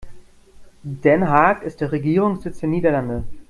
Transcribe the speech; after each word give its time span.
Den 0.81 1.29
Haag 1.29 1.61
ist 1.61 1.79
der 1.79 1.91
Regierungssitz 1.91 2.57
der 2.57 2.69
Niederlande. 2.69 3.23